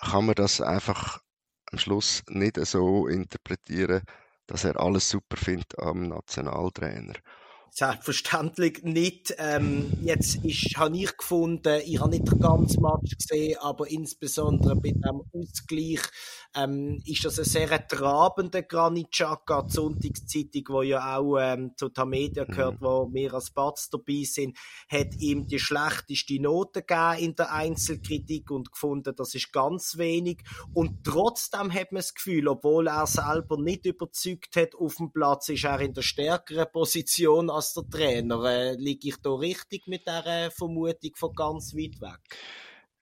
kann 0.00 0.26
man 0.26 0.34
das 0.34 0.60
einfach 0.60 1.20
am 1.72 1.78
Schluss 1.78 2.22
nicht 2.28 2.56
so 2.66 3.06
interpretieren, 3.06 4.02
dass 4.46 4.64
er 4.64 4.78
alles 4.80 5.08
super 5.08 5.36
findet 5.36 5.78
am 5.78 6.08
Nationaltrainer. 6.08 7.14
Selbstverständlich 7.72 8.82
nicht. 8.82 9.34
Ähm, 9.38 9.92
jetzt 10.02 10.44
ist, 10.44 10.76
habe 10.76 10.96
ich 10.96 11.16
gefunden, 11.16 11.80
ich 11.84 12.00
habe 12.00 12.10
nicht 12.10 12.30
den 12.30 12.40
ganzen 12.40 12.82
Match 12.82 13.16
gesehen, 13.16 13.58
aber 13.60 13.88
insbesondere 13.88 14.74
bei 14.74 14.90
dem 14.90 15.22
Ausgleich 15.32 16.00
ähm, 16.56 17.00
ist 17.06 17.24
das 17.24 17.38
ein 17.38 17.44
sehr 17.44 17.86
trabender 17.86 18.62
Granit 18.62 19.12
Xhaka, 19.12 19.62
die 19.62 19.72
Sonntagszeitung, 19.72 20.64
wo 20.68 20.82
ja 20.82 21.16
auch 21.16 21.38
ähm, 21.38 21.72
zu 21.76 21.88
der 21.88 22.06
Media 22.06 22.44
gehört, 22.44 22.80
mhm. 22.80 22.84
wo 22.84 23.08
wir 23.12 23.34
als 23.34 23.50
Batz 23.50 23.88
dabei 23.88 24.24
sind, 24.24 24.58
hat 24.88 25.14
ihm 25.18 25.46
die 25.46 25.60
schlechteste 25.60 26.40
Note 26.40 26.82
gegeben 26.82 27.18
in 27.18 27.36
der 27.36 27.52
Einzelkritik 27.52 28.50
und 28.50 28.72
gefunden, 28.72 29.14
das 29.16 29.34
ist 29.34 29.52
ganz 29.52 29.96
wenig. 29.96 30.38
Und 30.74 31.04
trotzdem 31.04 31.72
hat 31.72 31.92
man 31.92 32.00
das 32.00 32.14
Gefühl, 32.14 32.48
obwohl 32.48 32.88
er 32.88 33.06
selber 33.06 33.60
nicht 33.60 33.86
überzeugt 33.86 34.56
hat 34.56 34.74
auf 34.74 34.96
dem 34.96 35.12
Platz, 35.12 35.48
ist 35.48 35.64
er 35.64 35.80
in 35.80 35.94
der 35.94 36.02
stärkeren 36.02 36.66
Position 36.72 37.48
als 37.60 37.74
der 37.74 37.88
Trainer. 37.88 38.44
Äh, 38.44 38.74
liege 38.76 39.08
ich 39.08 39.16
da 39.22 39.30
richtig 39.34 39.86
mit 39.86 40.06
der 40.06 40.50
Vermutung 40.50 41.12
von 41.16 41.34
ganz 41.34 41.74
weit 41.74 42.00
weg? 42.00 42.38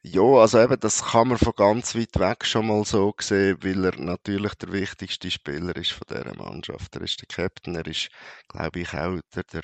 Ja, 0.03 0.23
also 0.23 0.61
eben, 0.61 0.79
das 0.81 1.05
kann 1.05 1.29
man 1.29 1.39
von 1.39 1.53
ganz 1.57 1.95
weit 1.95 2.19
weg 2.19 2.45
schon 2.45 2.67
mal 2.69 2.85
so 2.85 3.15
sehen, 3.21 3.59
weil 3.63 3.85
er 3.85 3.99
natürlich 4.01 4.55
der 4.55 4.73
wichtigste 4.73 5.31
Spieler 5.31 5.77
ist 5.77 5.93
von 5.93 6.07
dieser 6.09 6.35
Mannschaft. 6.37 6.95
Er 6.97 7.03
ist 7.03 7.21
der 7.21 7.27
Captain, 7.27 7.75
er 7.75 7.87
ist, 7.87 8.09
glaube 8.49 8.81
ich, 8.81 8.95
auch 8.95 9.19
der, 9.35 9.45
der 9.45 9.63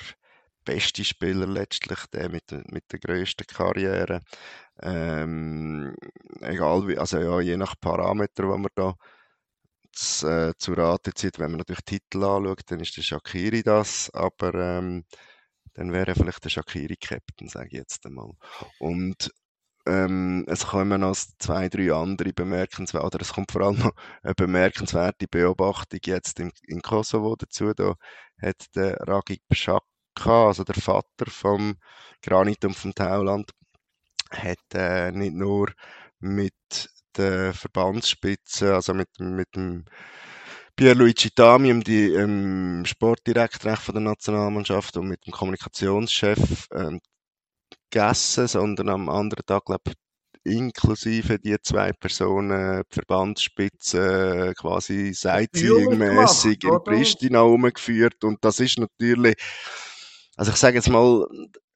beste 0.64 1.04
Spieler 1.04 1.46
letztlich, 1.46 1.98
der 2.12 2.28
mit, 2.30 2.50
mit 2.72 2.84
der 2.92 2.98
grössten 2.98 3.46
Karriere. 3.46 4.20
Ähm, 4.82 5.94
egal 6.40 6.88
wie, 6.88 6.98
also 6.98 7.18
ja, 7.18 7.40
je 7.40 7.56
nach 7.56 7.74
Parameter, 7.80 8.42
die 8.42 8.58
man 8.58 8.66
da 8.74 8.94
zu, 9.94 10.26
äh, 10.28 10.52
zu 10.58 10.72
Rate 10.74 11.14
zieht, 11.14 11.38
wenn 11.38 11.50
man 11.50 11.58
natürlich 11.58 11.84
Titel 11.84 12.24
anschaut, 12.24 12.62
dann 12.66 12.80
ist 12.80 12.96
der 12.96 13.02
Shakiri 13.02 13.62
das, 13.62 14.10
aber 14.14 14.54
ähm, 14.54 15.04
dann 15.74 15.92
wäre 15.92 16.14
vielleicht 16.14 16.44
der 16.44 16.50
Shakiri 16.50 16.96
Captain, 16.96 17.48
sage 17.48 17.68
ich 17.68 17.78
jetzt 17.78 18.06
einmal. 18.06 18.30
Und 18.78 19.30
ähm, 19.86 20.44
es 20.48 20.66
kommen 20.66 21.00
noch 21.02 21.16
zwei, 21.38 21.68
drei 21.68 21.92
andere 21.92 22.32
bemerkenswerte, 22.32 23.06
oder 23.06 23.20
es 23.20 23.32
kommt 23.32 23.52
vor 23.52 23.62
allem 23.62 23.78
noch 23.78 23.92
eine 24.22 24.34
bemerkenswerte 24.34 25.26
Beobachtung 25.28 26.00
jetzt 26.04 26.40
in, 26.40 26.50
in 26.62 26.80
Kosovo 26.82 27.36
dazu. 27.36 27.72
Da 27.74 27.94
hat 28.40 28.64
der 28.74 28.96
Ragik 29.00 29.42
Pschaka, 29.48 30.46
also 30.46 30.64
der 30.64 30.76
Vater 30.76 31.26
vom 31.28 31.76
Granit 32.22 32.64
und 32.64 32.76
vom 32.76 32.94
Tauland, 32.94 33.50
hat 34.30 34.58
äh, 34.74 35.12
nicht 35.12 35.34
nur 35.34 35.72
mit 36.18 36.54
der 37.16 37.54
Verbandsspitze, 37.54 38.74
also 38.74 38.94
mit, 38.94 39.08
mit 39.18 39.54
dem 39.56 39.84
Pierluigi 40.76 41.30
Tami, 41.30 41.80
dem 41.82 42.16
ähm, 42.16 42.84
Sportdirektor 42.84 43.76
von 43.76 43.94
der 43.94 44.02
Nationalmannschaft 44.02 44.96
und 44.96 45.08
mit 45.08 45.24
dem 45.26 45.32
Kommunikationschef 45.32 46.66
ähm, 46.74 47.00
gegessen, 47.90 48.48
sondern 48.48 48.88
am 48.88 49.08
anderen 49.08 49.46
Tag, 49.46 49.66
glaube 49.66 49.92
inklusive 50.44 51.38
die 51.38 51.56
zwei 51.62 51.92
Personen, 51.92 52.82
die 52.90 52.94
Verbandsspitze, 52.94 54.52
quasi 54.56 55.14
Sightseeing-mässig 55.14 56.64
in 56.64 56.84
Pristina 56.84 57.40
rumgeführt. 57.40 58.22
Und 58.24 58.44
das 58.44 58.60
ist 58.60 58.78
natürlich, 58.78 59.36
also 60.36 60.50
ich 60.52 60.56
sage 60.58 60.76
jetzt 60.76 60.88
mal, 60.90 61.26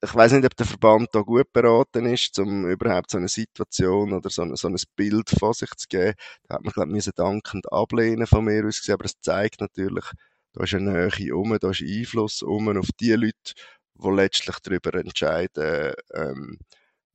ich 0.01 0.15
weiß 0.15 0.33
nicht, 0.33 0.45
ob 0.45 0.55
der 0.55 0.65
Verband 0.65 1.09
da 1.13 1.21
gut 1.21 1.51
beraten 1.53 2.05
ist, 2.05 2.37
um 2.39 2.67
überhaupt 2.69 3.11
so 3.11 3.17
eine 3.17 3.27
Situation 3.29 4.13
oder 4.13 4.29
so 4.29 4.41
ein, 4.43 4.55
so 4.55 4.67
ein 4.67 4.75
Bild 4.95 5.29
von 5.29 5.53
sich 5.53 5.69
zu 5.77 5.87
geben. 5.89 6.13
Da 6.47 6.55
hat 6.55 6.63
man, 6.63 6.73
glaube 6.73 6.97
ich, 6.97 7.05
dankend 7.15 7.71
ablehnen 7.71 8.27
von 8.27 8.45
mir 8.45 8.65
aus 8.65 8.79
gesehen, 8.79 8.95
aber 8.95 9.05
es 9.05 9.19
zeigt 9.21 9.61
natürlich, 9.61 10.05
da 10.53 10.63
ist 10.63 10.73
eine 10.73 11.07
Nähe 11.07 11.35
um, 11.35 11.57
da 11.59 11.69
ist 11.71 11.81
Einfluss 11.81 12.41
um 12.41 12.69
auf 12.77 12.87
die 12.99 13.13
Leute, 13.13 13.53
die 13.95 14.09
letztlich 14.09 14.55
darüber 14.63 14.93
entscheiden, 14.95 15.93
ähm, 16.13 16.57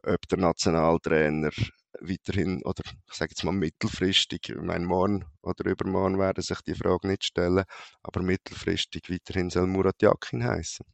ob 0.04 0.28
der 0.28 0.38
Nationaltrainer 0.38 1.50
weiterhin, 2.00 2.62
oder 2.64 2.82
ich 3.08 3.14
sage 3.16 3.30
jetzt 3.32 3.44
mal 3.44 3.52
mittelfristig, 3.52 4.50
ich 4.50 4.56
meine, 4.56 4.86
morgen 4.86 5.24
oder 5.42 5.70
übermorgen 5.70 6.18
werden 6.18 6.42
sich 6.42 6.60
die 6.62 6.74
Frage 6.74 7.08
nicht 7.08 7.24
stellen, 7.24 7.64
aber 8.02 8.22
mittelfristig 8.22 9.10
weiterhin 9.10 9.50
soll 9.50 9.66
Murat 9.66 10.02
Yakin 10.02 10.44
heißen. 10.44 10.84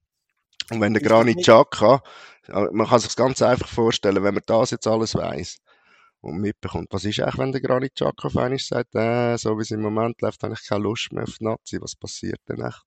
Und 0.70 0.80
wenn 0.80 0.94
der 0.94 1.02
Granit 1.02 1.42
Xhaka, 1.42 2.02
äh, 2.48 2.66
man 2.72 2.86
kann 2.86 3.00
sich 3.00 3.08
das 3.08 3.16
ganz 3.16 3.42
einfach 3.42 3.68
vorstellen, 3.68 4.22
wenn 4.22 4.34
man 4.34 4.42
das 4.46 4.70
jetzt 4.70 4.86
alles 4.86 5.14
weiß 5.14 5.58
und 6.20 6.40
mitbekommt. 6.40 6.88
Was 6.90 7.04
ist 7.04 7.20
eigentlich, 7.20 7.38
wenn 7.38 7.52
der 7.52 7.60
Granit 7.60 7.94
Xhaka 7.94 8.28
einmal 8.28 8.58
sagt, 8.58 8.94
äh, 8.94 9.36
so 9.36 9.58
wie 9.58 9.62
es 9.62 9.70
im 9.70 9.82
Moment 9.82 10.20
läuft, 10.20 10.42
habe 10.42 10.54
ich 10.54 10.66
keine 10.66 10.84
Lust 10.84 11.12
mehr 11.12 11.24
auf 11.24 11.40
Nazi. 11.40 11.80
Was 11.80 11.96
passiert 11.96 12.40
denn 12.48 12.64
echt? 12.64 12.84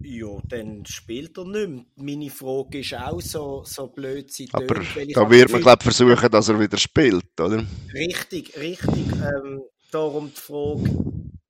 Ja, 0.00 0.40
dann 0.48 0.84
spielt 0.84 1.38
er 1.38 1.44
nicht 1.44 1.68
mehr. 1.68 1.84
Meine 1.96 2.30
Frage 2.30 2.80
ist 2.80 2.94
auch 2.94 3.20
so, 3.20 3.62
so 3.64 3.86
blöd 3.88 4.30
sie 4.30 4.48
Aber 4.52 4.66
da 4.66 5.30
wird 5.30 5.52
man, 5.52 5.62
glaube 5.62 5.84
versuchen, 5.84 6.30
dass 6.30 6.48
er 6.48 6.58
wieder 6.58 6.76
spielt, 6.76 7.40
oder? 7.40 7.64
Richtig, 7.92 8.56
richtig. 8.58 9.12
Ähm, 9.12 9.62
darum 9.92 10.32
die 10.34 10.40
Frage, 10.40 10.90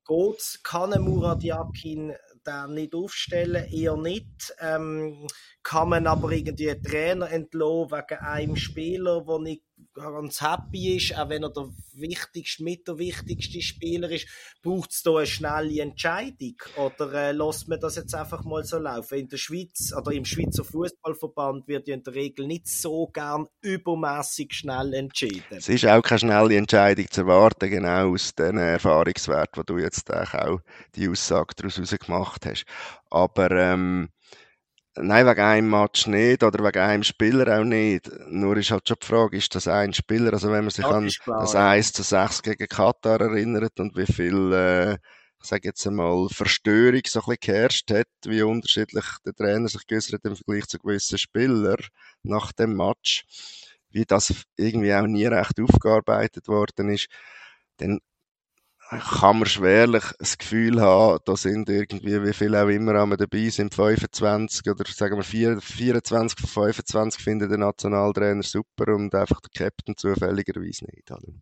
geht's, 0.06 0.62
kann 0.62 0.92
ein 0.92 1.02
Murat 1.02 1.42
Yakin 1.42 2.12
den 2.46 2.74
nicht 2.74 2.94
aufstellen? 2.94 3.64
Eher 3.70 3.96
nicht. 3.96 4.54
Ähm, 4.60 5.26
kann 5.62 5.88
man 5.88 6.06
aber 6.06 6.30
irgendwie 6.30 6.70
einen 6.70 6.82
Trainer 6.82 7.30
entlassen 7.30 7.90
wegen 7.90 8.20
einem 8.20 8.56
Spieler, 8.56 9.24
der 9.26 9.38
nicht 9.40 9.62
ganz 9.94 10.40
happy 10.40 10.96
ist, 10.96 11.16
auch 11.16 11.28
wenn 11.28 11.42
er 11.42 11.50
der 11.50 11.68
wichtigste, 11.94 12.62
mit 12.62 12.86
der 12.86 12.98
wichtigste 12.98 13.62
Spieler 13.62 14.10
ist, 14.10 14.26
braucht 14.62 14.90
es 14.90 15.02
da 15.02 15.16
eine 15.16 15.26
schnelle 15.26 15.80
Entscheidung? 15.80 16.56
Oder 16.76 17.12
äh, 17.12 17.32
lässt 17.32 17.68
man 17.68 17.80
das 17.80 17.96
jetzt 17.96 18.14
einfach 18.14 18.44
mal 18.44 18.64
so 18.64 18.78
laufen? 18.78 19.18
In 19.18 19.28
der 19.28 19.36
Schweiz 19.36 19.92
oder 19.96 20.12
im 20.12 20.24
Schweizer 20.24 20.64
Fußballverband 20.64 21.68
wird 21.68 21.88
ja 21.88 21.94
in 21.94 22.02
der 22.02 22.14
Regel 22.14 22.46
nicht 22.46 22.68
so 22.68 23.06
gern 23.06 23.46
übermäßig 23.60 24.52
schnell 24.52 24.94
entschieden. 24.94 25.44
Es 25.50 25.68
ist 25.68 25.86
auch 25.86 26.02
keine 26.02 26.18
schnelle 26.18 26.56
Entscheidung 26.56 27.10
zu 27.10 27.22
erwarten, 27.22 27.70
genau 27.70 28.12
aus 28.12 28.34
den 28.34 28.58
Erfahrungswerten, 28.58 29.56
wo 29.56 29.62
du 29.62 29.78
jetzt 29.78 30.12
auch 30.12 30.60
die 30.94 31.08
Aussage 31.08 31.54
daraus 31.56 31.76
gemacht 31.98 32.46
hast. 32.46 32.64
Aber 33.10 33.50
ähm, 33.52 34.08
Nein, 34.96 35.26
wegen 35.26 35.40
einem 35.40 35.70
Match 35.70 36.06
nicht 36.06 36.44
oder 36.44 36.64
wegen 36.64 36.78
einem 36.78 37.02
Spieler 37.02 37.58
auch 37.58 37.64
nicht. 37.64 38.08
Nur 38.28 38.56
ist 38.56 38.70
halt 38.70 38.86
schon 38.86 38.96
die 39.02 39.06
Frage, 39.06 39.36
ist 39.36 39.52
das 39.54 39.66
ein 39.66 39.92
Spieler? 39.92 40.32
Also 40.32 40.52
wenn 40.52 40.62
man 40.64 40.70
sich 40.70 40.84
an 40.84 41.10
das 41.26 41.54
1 41.56 41.92
zu 41.94 42.04
6 42.04 42.42
gegen 42.42 42.68
Katar 42.68 43.20
erinnert 43.20 43.80
und 43.80 43.96
wie 43.96 44.06
viel, 44.06 44.52
äh, 44.52 44.92
ich 44.94 45.48
sage 45.48 45.68
jetzt 45.68 45.84
einmal, 45.86 46.28
Verstörung 46.28 47.00
so 47.06 47.18
ein 47.20 47.24
bisschen 47.24 47.36
geherrscht 47.40 47.90
hat, 47.90 48.06
wie 48.24 48.42
unterschiedlich 48.42 49.04
der 49.26 49.34
Trainer 49.34 49.68
sich 49.68 49.84
geäußert 49.88 50.14
hat 50.14 50.24
im 50.30 50.36
Vergleich 50.36 50.66
zu 50.68 50.78
gewissen 50.78 51.18
Spielern 51.18 51.84
nach 52.22 52.52
dem 52.52 52.76
Match, 52.76 53.24
wie 53.90 54.04
das 54.04 54.32
irgendwie 54.56 54.94
auch 54.94 55.08
nie 55.08 55.26
recht 55.26 55.58
aufgearbeitet 55.60 56.46
worden 56.46 56.90
ist, 56.90 57.08
dann 57.78 57.98
kann 58.90 59.38
man 59.38 59.46
schwerlich 59.46 60.04
das 60.18 60.38
Gefühl 60.38 60.80
haben, 60.80 61.18
da 61.24 61.36
sind 61.36 61.68
irgendwie, 61.68 62.22
wie 62.22 62.32
viele 62.32 62.62
auch 62.62 62.68
immer 62.68 62.94
einmal 62.94 63.16
dabei 63.16 63.48
sind, 63.48 63.74
25 63.74 64.66
oder 64.70 64.84
sagen 64.86 65.16
wir 65.16 65.60
24 65.60 66.38
von 66.38 66.48
25 66.48 67.22
finden 67.22 67.48
den 67.48 67.60
Nationaltrainer 67.60 68.42
super 68.42 68.94
und 68.94 69.14
einfach 69.14 69.40
der 69.40 69.50
Captain 69.66 69.96
zufälligerweise 69.96 70.84
nicht. 70.86 71.10
Oder? 71.10 71.32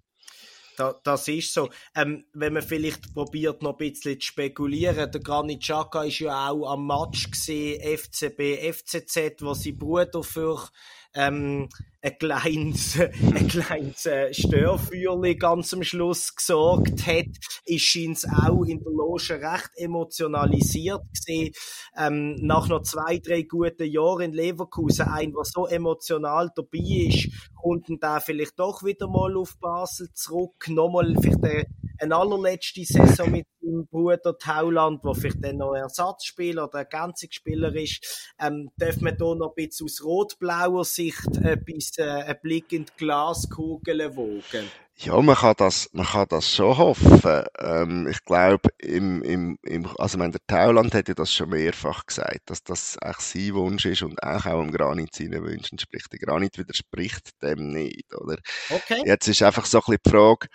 Da, 0.77 0.99
das 1.05 1.29
ist 1.29 1.53
so. 1.53 1.69
Ähm, 1.95 2.25
wenn 2.33 2.55
man 2.55 2.63
vielleicht 2.63 3.13
probiert, 3.15 3.63
noch 3.63 3.73
ein 3.73 3.77
bisschen 3.77 4.19
zu 4.21 4.27
spekulieren, 4.27 5.11
der 5.11 5.21
Granit 5.21 5.61
Xhaka 5.61 6.05
ist 6.05 6.21
ja 6.21 6.49
auch 6.49 6.73
am 6.73 6.87
Match 6.87 7.31
gesehen, 7.31 7.81
FCB, 7.99 8.73
FCZ, 8.73 9.43
wo 9.43 9.55
sein 9.55 9.77
Bruder 9.77 10.23
für 10.23 10.69
ähm, 11.15 11.69
ein 12.03 12.19
kleines, 12.19 12.99
ein 13.35 13.49
kleines 13.49 14.07
äh, 14.07 14.35
Störfeuerli 14.35 15.37
ganz 15.37 15.73
am 15.73 15.83
Schluss 15.83 16.35
gesorgt 16.35 17.07
hat, 17.07 17.27
ist 17.65 17.83
scheint 17.83 18.25
auch 18.29 18.65
in 18.65 18.83
der 18.83 18.93
Loge 18.93 19.41
recht 19.41 19.71
emotionalisiert 19.77 21.03
gesehen. 21.15 21.53
Ähm, 21.97 22.35
nach 22.41 22.69
noch 22.69 22.83
zwei, 22.83 23.19
drei 23.19 23.43
guten 23.43 23.91
Jahren 23.91 24.23
in 24.23 24.33
Leverkusen, 24.33 25.07
ein, 25.07 25.33
der 25.33 25.45
so 25.45 25.67
emotional 25.67 26.51
dabei 26.55 27.09
ist, 27.09 27.29
kommt 27.55 27.87
da 28.01 28.19
vielleicht 28.21 28.59
doch 28.59 28.83
wieder 28.83 29.09
mal 29.09 29.37
auf 29.37 29.57
Basel 29.61 30.13
zurück, 30.13 30.69
nochmal 30.69 31.15
vielleicht 31.21 31.45
eine, 31.45 31.67
eine 32.03 32.17
allerletzte 32.17 32.85
Saison 32.85 33.31
mit 33.31 33.47
seinem 33.61 33.87
Bruder 33.87 34.37
Tauland, 34.37 35.05
der 35.05 35.15
vielleicht 35.15 35.45
dann 35.45 35.59
noch 35.59 35.75
Ersatzspieler 35.75 36.65
oder 36.65 36.81
Ergänzungsspieler 36.81 37.75
ist, 37.77 38.33
ähm, 38.41 38.71
darf 38.77 39.01
man 39.01 39.17
da 39.17 39.35
noch 39.35 39.55
ein 39.57 39.67
bisschen 39.69 39.87
aus 39.87 40.03
rot-blauer 40.03 40.85
Sicht 40.85 41.37
etwas, 41.43 41.99
äh, 41.99 42.03
einen 42.03 42.41
Blick 42.43 42.73
in 42.73 42.85
die 42.85 42.93
Glaskugel 42.97 44.17
wogen? 44.17 44.69
Ja, 44.97 45.21
man 45.21 45.35
kann 45.35 45.55
das, 45.57 45.89
man 45.93 46.07
kann 46.07 46.27
das 46.29 46.55
schon 46.55 46.77
hoffen. 46.77 47.45
Ähm, 47.59 48.07
ich 48.09 48.23
glaube, 48.25 48.69
im, 48.79 49.23
im, 49.23 49.59
im, 49.63 49.89
also 49.99 50.19
meine, 50.19 50.33
der 50.33 50.47
Tauland 50.47 50.95
hat 50.95 51.09
ja 51.09 51.15
das 51.15 51.33
schon 51.33 51.49
mehrfach 51.51 52.07
gesagt, 52.07 52.43
dass 52.47 52.63
das 52.63 52.99
eigentlich 52.99 53.47
sein 53.47 53.55
Wunsch 53.55 53.87
ist 53.87 54.03
und 54.03 54.23
auch, 54.23 54.45
auch 54.47 54.63
im 54.63 54.71
Granit 54.71 55.15
seinen 55.15 55.43
Wünschen 55.43 55.75
entspricht. 55.75 56.13
Der 56.13 56.19
Granit 56.19 56.59
widerspricht 56.59 57.43
dem 57.43 57.73
nicht, 57.73 58.15
oder? 58.15 58.37
Okay. 58.69 59.03
Jetzt 59.07 59.29
ist 59.29 59.43
einfach 59.43 59.65
so 59.65 59.79
ein 59.79 59.85
bisschen 59.87 60.01
die 60.05 60.11
Frage, 60.11 60.49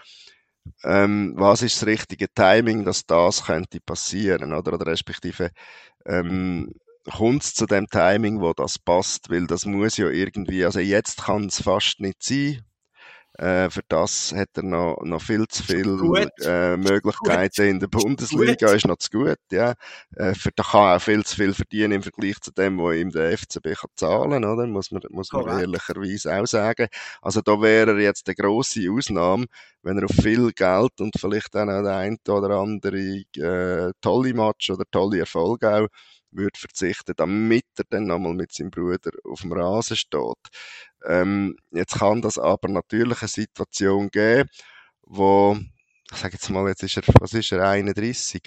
ähm, 0.83 1.33
was 1.37 1.61
ist 1.61 1.81
das 1.81 1.87
richtige 1.87 2.27
Timing, 2.33 2.85
dass 2.85 3.05
das 3.05 3.45
könnte 3.45 3.79
passieren, 3.81 4.53
oder? 4.53 4.73
Oder 4.73 4.87
respektive, 4.87 5.51
ähm, 6.05 6.73
kommt 7.11 7.43
es 7.43 7.53
zu 7.53 7.65
dem 7.65 7.87
Timing, 7.87 8.41
wo 8.41 8.53
das 8.53 8.79
passt, 8.79 9.29
weil 9.29 9.47
das 9.47 9.65
muss 9.65 9.97
ja 9.97 10.09
irgendwie, 10.09 10.65
also 10.65 10.79
jetzt 10.79 11.23
kann 11.23 11.45
es 11.47 11.61
fast 11.61 11.99
nicht 11.99 12.23
sein, 12.23 12.61
äh, 13.37 13.69
für 13.69 13.81
das 13.87 14.33
hat 14.35 14.49
er 14.55 14.63
noch, 14.63 14.99
noch 15.03 15.21
viel 15.21 15.47
zu 15.47 15.63
viele 15.63 16.27
äh, 16.41 16.75
Möglichkeiten 16.75 17.63
gut. 17.63 17.71
in 17.71 17.79
der 17.79 17.87
Bundesliga, 17.87 18.71
ist 18.71 18.87
noch 18.87 18.97
zu 18.97 19.09
gut, 19.11 19.37
ja. 19.51 19.75
Äh, 20.15 20.33
für, 20.33 20.49
da 20.55 20.63
kann 20.63 20.81
er 20.81 20.95
auch 20.95 21.01
viel 21.01 21.23
zu 21.23 21.35
viel 21.35 21.53
verdienen 21.53 21.93
im 21.93 22.03
Vergleich 22.03 22.39
zu 22.41 22.51
dem, 22.51 22.79
was 22.79 22.95
ihm 22.95 23.11
der 23.11 23.37
FCB 23.37 23.75
kann 23.79 23.89
zahlen, 23.95 24.43
oder? 24.43 24.65
Muss 24.65 24.91
man, 24.91 25.03
muss 25.09 25.31
man 25.31 25.59
ehrlicherweise 25.59 26.35
auch 26.35 26.47
sagen. 26.47 26.87
Also 27.21 27.41
da 27.41 27.61
wäre 27.61 27.91
er 27.91 27.99
jetzt 27.99 28.27
eine 28.27 28.35
grosse 28.35 28.89
Ausnahme, 28.91 29.45
wenn 29.83 29.99
er 29.99 30.05
auf 30.05 30.15
viel 30.15 30.51
Geld 30.53 30.99
und 30.99 31.13
vielleicht 31.19 31.53
dann 31.53 31.69
auch 31.69 31.83
der 31.83 31.97
ein 31.97 32.17
oder 32.27 32.49
andere 32.57 33.23
äh, 33.35 33.93
tolle 34.01 34.33
Match 34.33 34.71
oder 34.71 34.83
tolle 34.89 35.19
Erfolge 35.19 35.83
auch 35.83 35.87
würde 36.31 36.59
verzichten, 36.59 37.13
damit 37.15 37.65
er 37.77 37.85
dann 37.89 38.05
nochmal 38.05 38.33
mit 38.33 38.51
seinem 38.51 38.71
Bruder 38.71 39.11
auf 39.23 39.41
dem 39.41 39.53
Rasen 39.53 39.95
steht. 39.95 40.21
Ähm, 41.07 41.55
jetzt 41.71 41.99
kann 41.99 42.21
das 42.21 42.37
aber 42.37 42.67
natürlich 42.67 43.21
eine 43.21 43.29
Situation 43.29 44.09
geben, 44.09 44.49
wo, 45.03 45.57
ich 46.11 46.17
sage 46.17 46.33
jetzt 46.33 46.49
mal, 46.49 46.67
jetzt 46.67 46.83
ist 46.83 46.97
er, 46.97 47.03
was 47.19 47.33
ist 47.33 47.51
er, 47.53 47.67
31, 47.67 48.43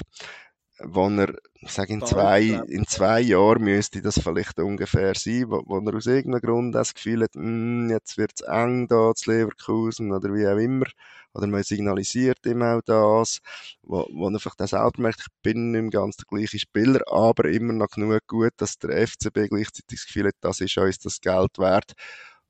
wo 0.85 1.09
er, 1.09 1.35
sage, 1.67 1.93
in 1.95 2.05
zwei, 2.05 2.43
in 2.69 2.87
zwei 2.87 3.21
Jahren 3.21 3.65
müsste 3.65 4.03
das 4.03 4.19
vielleicht 4.19 4.59
ungefähr 4.59 5.15
sein, 5.15 5.47
wo, 5.49 5.63
wo 5.67 5.79
er 5.79 5.95
aus 5.97 6.07
irgendeinem 6.07 6.43
Grund 6.43 6.75
das 6.75 6.95
Gefühl 6.95 7.23
hat, 7.23 7.35
mm, 7.35 7.91
jetzt 7.91 8.19
wird's 8.19 8.43
eng 8.43 8.89
da 8.89 9.13
zu 9.15 9.31
Leverkusen 9.31 10.13
oder 10.13 10.33
wie 10.35 10.47
auch 10.47 10.59
immer, 10.59 10.87
oder 11.35 11.47
man 11.47 11.63
signalisiert 11.63 12.45
ihm 12.45 12.63
auch 12.63 12.81
das, 12.85 13.41
wo, 13.83 14.07
wo 14.13 14.29
er 14.29 14.41
vielleicht 14.41 14.63
auch 14.63 14.69
selber 14.69 15.03
merkt, 15.03 15.21
ich 15.21 15.43
bin 15.43 15.71
nicht 15.71 15.93
ganz 15.93 16.17
der 16.17 16.27
gleiche 16.27 16.59
Spieler, 16.59 17.01
aber 17.07 17.47
immer 17.47 17.73
noch 17.73 17.89
genug 17.89 18.27
gut, 18.27 18.53
dass 18.57 18.79
der 18.79 19.07
FCB 19.07 19.49
gleichzeitig 19.49 19.85
das 20.01 20.07
Gefühl 20.07 20.29
hat, 20.29 20.35
das 20.41 20.61
ist 20.61 20.77
uns 20.77 20.99
das 20.99 21.21
Geld 21.21 21.59
wert, 21.59 21.93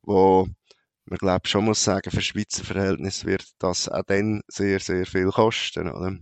wo 0.03 0.49
man 1.07 1.19
glaube 1.19 1.49
schon 1.49 1.65
muss 1.65 1.83
sagen, 1.83 2.11
für 2.11 2.23
Schweizer 2.23 2.65
Verhältnis 2.65 3.25
wird 3.25 3.45
das 3.59 3.89
auch 3.89 4.03
dann 4.07 4.43
sehr, 4.49 4.81
sehr 4.81 5.07
viel 5.07 5.31
kosten, 5.31 5.91
oder? 5.91 6.17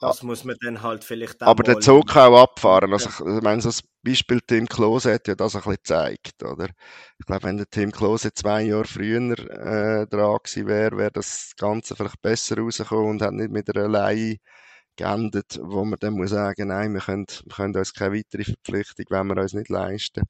Das 0.00 0.22
muss 0.22 0.44
man 0.44 0.54
dann 0.60 0.82
halt 0.82 1.02
vielleicht 1.02 1.42
auch 1.42 1.48
Aber 1.48 1.64
der 1.64 1.80
Zug 1.80 2.06
kann 2.08 2.32
auch 2.32 2.42
abfahren. 2.42 2.92
Also, 2.92 3.08
ich 3.08 3.42
meine, 3.42 3.60
so 3.60 3.70
das 3.70 3.82
Beispiel 4.04 4.40
Tim 4.46 4.68
Klose 4.68 5.12
hat 5.14 5.26
ja 5.26 5.34
das 5.34 5.56
ein 5.56 5.62
bisschen 5.62 5.74
gezeigt, 5.74 6.42
oder? 6.44 6.68
Ich 7.18 7.26
glaube, 7.26 7.42
wenn 7.42 7.56
der 7.56 7.66
Tim 7.68 7.90
Klose 7.90 8.32
zwei 8.32 8.62
Jahre 8.62 8.84
früher 8.84 9.32
äh, 9.32 10.06
dran 10.06 10.38
gewesen 10.44 10.68
wäre, 10.68 10.96
wäre 10.96 11.10
das 11.10 11.52
Ganze 11.56 11.96
vielleicht 11.96 12.22
besser 12.22 12.58
rausgekommen 12.58 13.10
und 13.10 13.22
hat 13.22 13.32
nicht 13.32 13.50
mit 13.50 13.74
einer 13.76 13.88
Leihe 13.88 14.36
geendet, 14.96 15.58
wo 15.62 15.84
man 15.84 15.98
dann 15.98 16.14
muss 16.14 16.30
sagen, 16.30 16.68
nein, 16.68 16.94
wir 16.94 17.00
können, 17.00 17.26
wir 17.44 17.54
können 17.56 17.76
uns 17.76 17.92
keine 17.92 18.16
weitere 18.16 18.44
Verpflichtung, 18.44 19.06
wenn 19.10 19.26
wir 19.26 19.42
uns 19.42 19.52
nicht 19.54 19.68
leisten. 19.68 20.22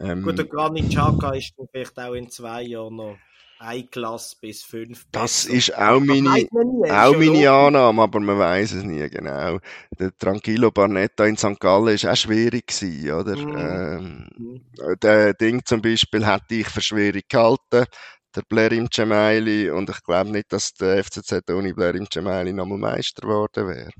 Ähm, 0.00 0.22
Gut, 0.22 0.38
der 0.38 0.46
Granit 0.46 0.90
Xhaka 0.90 1.32
ist 1.32 1.54
vielleicht 1.72 1.98
auch 1.98 2.14
in 2.14 2.30
zwei 2.30 2.62
Jahren 2.62 2.96
noch 2.96 3.16
eine 3.58 3.86
Klasse 3.86 4.36
bis 4.40 4.62
fünf. 4.62 5.06
Das 5.10 5.44
ist 5.44 5.76
auch 5.76 6.00
meine, 6.00 6.46
auch 6.90 7.16
meine 7.16 7.50
Annahme, 7.50 8.02
aber 8.02 8.20
man 8.20 8.38
weiß 8.38 8.72
es 8.72 8.84
nie 8.84 9.08
genau. 9.08 9.58
Der 9.98 10.16
Tranquillo 10.16 10.70
Barnetta 10.70 11.24
in 11.26 11.36
St. 11.36 11.58
Gallen 11.58 11.94
ist 11.94 12.06
auch 12.06 12.16
schwierig 12.16 12.66
gewesen, 12.68 13.12
oder? 13.12 13.36
Mm. 13.36 13.56
Ähm, 13.58 14.28
mm. 14.36 14.94
Der 15.02 15.34
Ding 15.34 15.64
zum 15.64 15.82
Beispiel 15.82 16.26
hätte 16.26 16.54
ich 16.54 16.68
für 16.68 16.80
schwierig 16.80 17.28
gehalten. 17.28 17.84
Der 18.36 18.42
Blerim 18.48 18.88
Cemaili 18.92 19.70
und 19.70 19.90
ich 19.90 20.02
glaube 20.04 20.30
nicht, 20.30 20.52
dass 20.52 20.74
der 20.74 21.02
FCZ 21.02 21.50
ohne 21.50 21.74
Blerim 21.74 22.06
Cemaili 22.12 22.52
nochmal 22.52 22.78
Meister 22.78 23.22
geworden 23.22 23.66
wäre. 23.66 23.90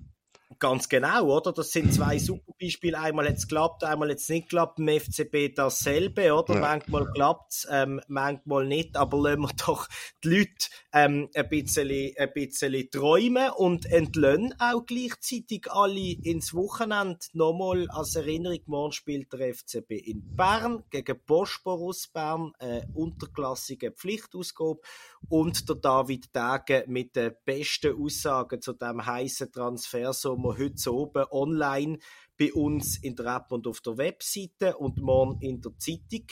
Ganz 0.58 0.88
genau, 0.88 1.36
oder? 1.36 1.52
Das 1.52 1.70
sind 1.70 1.92
zwei 1.92 2.18
super 2.18 2.52
Beispiel, 2.58 2.94
einmal 2.94 3.28
hat 3.28 3.36
es 3.36 3.46
geklappt, 3.48 3.84
einmal 3.84 4.10
hat 4.10 4.18
es 4.18 4.28
nicht 4.28 4.48
geklappt, 4.48 4.78
im 4.78 4.88
FCB 4.88 5.54
dasselbe, 5.54 6.34
oder? 6.34 6.54
Ja. 6.54 6.60
Manchmal 6.60 7.10
klappt 7.12 7.52
es, 7.52 7.68
ähm, 7.70 8.00
manchmal 8.08 8.66
nicht, 8.66 8.96
aber 8.96 9.18
lassen 9.18 9.42
wir 9.42 9.50
doch 9.66 9.88
die 10.24 10.28
Leute 10.28 10.68
ähm, 10.92 11.28
ein, 11.34 11.48
bisschen, 11.48 12.12
ein 12.16 12.32
bisschen 12.32 12.90
träumen 12.90 13.50
und 13.56 13.86
entlöhnen 13.86 14.54
auch 14.58 14.84
gleichzeitig 14.86 15.70
alle 15.70 16.16
ins 16.22 16.54
Wochenende. 16.54 17.18
Nochmal 17.32 17.88
als 17.90 18.16
Erinnerung, 18.16 18.60
morgen 18.66 18.92
spielt 18.92 19.32
der 19.32 19.54
FCB 19.54 19.92
in 19.92 20.36
Bern 20.36 20.84
gegen 20.90 21.20
Bosporus 21.26 22.08
Bern, 22.08 22.52
äh, 22.58 22.82
unterklassige 22.94 23.92
Pflichtausgabe 23.92 24.80
und 25.28 25.68
der 25.68 25.76
David 25.76 26.34
Dage 26.34 26.84
mit 26.88 27.16
den 27.16 27.32
besten 27.44 27.94
Aussagen 28.00 28.60
zu 28.60 28.72
dem 28.72 29.04
heißen 29.04 29.52
Transfersommer 29.52 30.56
heute 30.58 30.92
oben 30.92 31.24
online 31.30 31.98
bei 32.38 32.52
uns 32.52 32.96
in 32.98 33.16
der 33.16 33.26
App 33.36 33.52
und 33.52 33.66
auf 33.66 33.80
der 33.80 33.98
Webseite 33.98 34.76
und 34.76 34.98
morgen 34.98 35.40
in 35.40 35.60
der 35.60 35.76
Zeitung. 35.78 36.26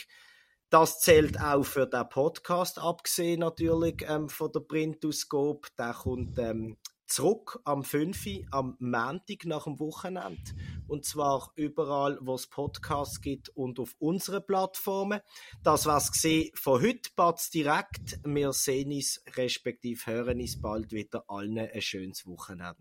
Das 0.71 1.01
zählt 1.01 1.41
auch 1.41 1.65
für 1.65 1.87
den 1.87 2.09
Podcast, 2.09 2.79
abgesehen 2.79 3.41
natürlich 3.41 4.05
ähm, 4.09 4.29
von 4.29 4.51
der 4.51 4.61
Printausgabe. 4.61 5.69
Der 5.79 5.93
kommt 5.93 6.39
ähm, 6.39 6.77
zurück 7.07 7.61
am 7.65 7.85
5. 7.85 8.47
am 8.51 8.77
Montag 8.79 9.45
nach 9.45 9.65
dem 9.65 9.79
Wochenende. 9.79 10.43
Und 10.89 11.05
zwar 11.05 11.53
überall, 11.55 12.19
wo 12.21 12.35
es 12.35 12.49
Podcasts 12.49 13.21
gibt 13.21 13.49
und 13.51 13.79
auf 13.79 13.95
unseren 13.99 14.45
Plattformen. 14.45 15.21
Das 15.63 15.87
war's 15.87 16.13
gesehen 16.13 16.51
von 16.55 16.83
heute, 16.83 17.11
Batz 17.15 17.51
direkt. 17.51 18.19
Wir 18.25 18.53
sehen 18.53 18.93
uns, 18.93 19.23
respektive 19.37 20.07
hören 20.07 20.41
uns 20.41 20.61
bald 20.61 20.93
wieder 20.93 21.25
allen 21.29 21.59
ein 21.59 21.81
schönes 21.81 22.27
Wochenende. 22.27 22.77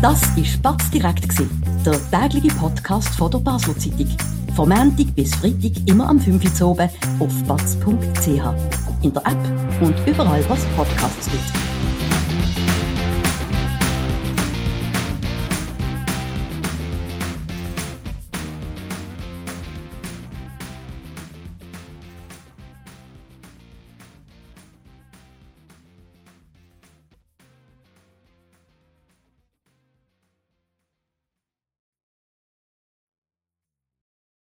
Das 0.00 0.22
war 0.36 0.44
Spatz 0.44 0.90
direkt, 0.90 1.26
der 1.84 2.10
tägliche 2.10 2.54
Podcast 2.54 3.08
von 3.16 3.32
der 3.32 3.38
Basel 3.38 3.76
Zeitung. 3.76 4.16
Vom 4.54 4.68
Montag 4.68 5.12
bis 5.16 5.34
Freitag 5.34 5.72
immer 5.86 6.08
am 6.08 6.20
5 6.20 6.60
Uhr 6.60 6.68
oben 6.68 6.88
auf 7.18 7.42
batz.ch. 7.48 8.28
In 9.02 9.12
der 9.12 9.26
App 9.26 9.82
und 9.82 9.96
überall, 10.06 10.44
was 10.48 10.64
Podcasts 10.76 11.28
gibt. 11.28 11.67